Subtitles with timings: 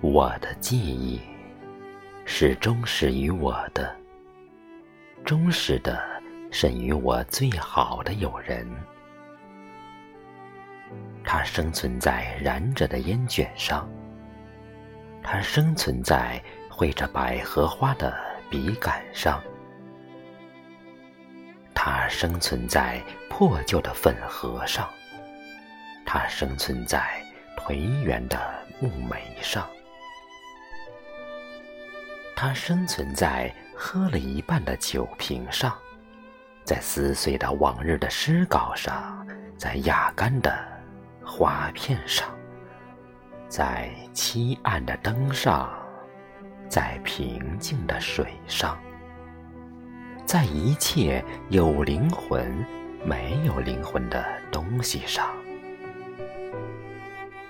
[0.00, 1.20] 我的记忆
[2.24, 3.94] 是忠实于我的，
[5.24, 6.00] 忠实的
[6.50, 8.64] 甚于我最好的友人。
[11.24, 13.88] 它生存在燃着的烟卷上，
[15.22, 16.40] 它生存在
[16.70, 18.14] 绘着百合花的
[18.48, 19.42] 笔杆上，
[21.86, 22.98] 它生存在
[23.28, 24.88] 破旧的粉盒上，
[26.06, 27.22] 它生存在
[27.58, 28.40] 颓垣的
[28.80, 29.68] 木楣上。
[32.34, 35.76] 它生存在喝了一半的酒瓶上，
[36.64, 39.26] 在撕碎的往日的诗稿上，
[39.58, 40.56] 在压干的
[41.22, 42.34] 花片上，
[43.46, 45.70] 在漆暗的灯上，
[46.66, 48.80] 在平静的水上，
[50.26, 52.52] 在一切有灵魂、
[53.04, 55.34] 没有灵魂的东西上，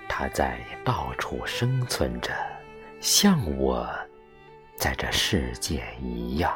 [0.07, 2.31] 它在到处生存着，
[2.99, 3.87] 像我。
[4.77, 6.53] 在这世界一样，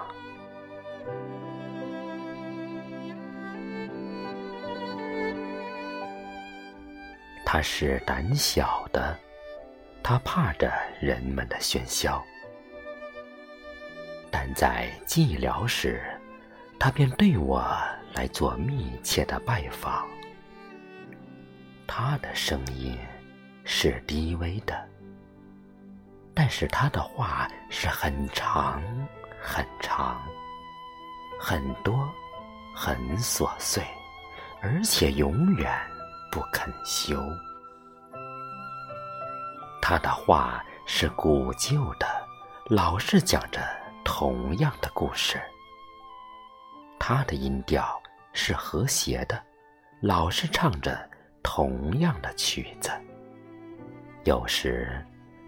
[7.45, 9.17] 他是胆小的，
[10.03, 12.21] 他怕着人们的喧嚣，
[14.29, 16.03] 但在寂寥时，
[16.79, 17.61] 他便对我
[18.13, 20.07] 来做密切的拜访。
[21.85, 22.97] 他的声音
[23.65, 24.87] 是低微的。
[26.33, 28.81] 但是他的话是很长，
[29.41, 30.21] 很长，
[31.37, 32.09] 很多，
[32.73, 33.83] 很琐碎，
[34.61, 35.69] 而且永远
[36.31, 37.21] 不肯休。
[39.81, 42.07] 他的话是古旧的，
[42.67, 43.59] 老是讲着
[44.05, 45.41] 同样的故事。
[46.99, 47.99] 他的音调
[48.33, 49.41] 是和谐的，
[50.01, 51.09] 老是唱着
[51.41, 52.91] 同样的曲子。
[54.25, 55.03] 有时。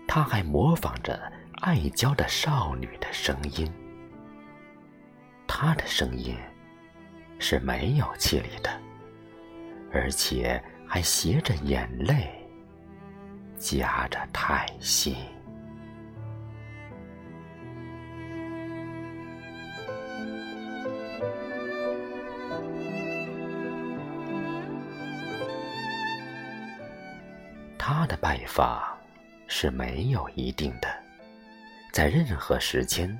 [0.08, 3.72] 他还模仿着爱娇的少女的声音，
[5.48, 6.36] 他的声音
[7.40, 8.70] 是没有气力的，
[9.94, 12.30] 而且还携着眼泪，
[13.58, 15.16] 夹着叹息。
[27.94, 28.82] 他的拜访。
[29.54, 30.88] 是没有一定的，
[31.92, 33.20] 在任何时间，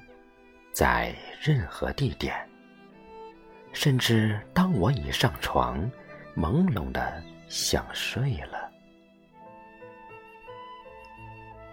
[0.72, 2.34] 在任何地点，
[3.74, 5.78] 甚至当我已上床，
[6.38, 8.72] 朦胧的想睡了，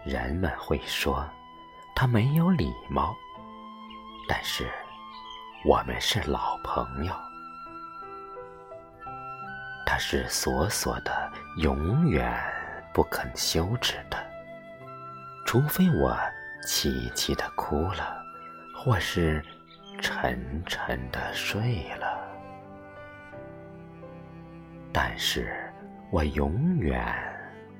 [0.04, 1.24] 人们会说
[1.94, 3.14] 他没有礼貌，
[4.28, 4.68] 但是
[5.64, 7.14] 我们是老朋友，
[9.86, 12.36] 他是锁锁的，永远
[12.98, 14.18] 不肯休止的。
[15.46, 16.18] 除非我
[16.64, 18.20] 凄凄的哭了，
[18.74, 19.40] 或是
[20.00, 22.18] 沉沉的睡了，
[24.92, 25.72] 但是
[26.10, 27.00] 我永远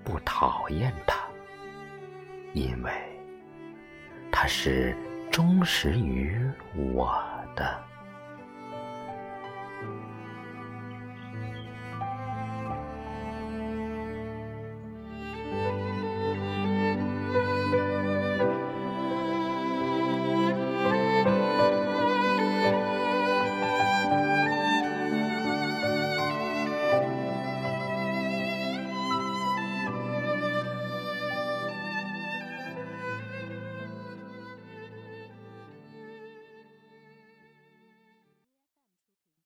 [0.04, 1.18] 不讨厌他，
[2.54, 2.92] 因为
[4.30, 4.96] 他是
[5.32, 6.40] 忠实于
[6.94, 7.20] 我
[7.56, 7.76] 的。